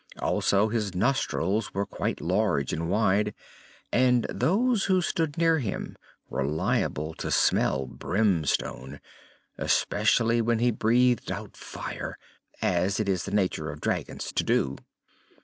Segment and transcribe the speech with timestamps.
[0.17, 3.35] Also his nostrils were quite large and wide,
[3.91, 5.95] and those who stood near him
[6.27, 8.99] were liable to smell brimstone
[9.59, 12.17] especially when he breathed out fire,
[12.63, 14.75] as it is the nature of dragons to do.